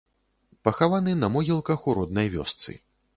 Пахаваны 0.67 1.13
на 1.23 1.29
могілках 1.35 1.85
у 1.91 1.95
роднай 1.99 2.27
вёсцы. 2.37 2.71